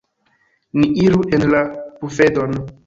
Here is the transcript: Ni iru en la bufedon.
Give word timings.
Ni 0.77 0.87
iru 1.05 1.21
en 1.37 1.47
la 1.55 1.63
bufedon. 2.01 2.61